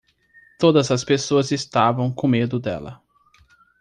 [0.57, 2.99] Todas as pessoas estavam com medo dela.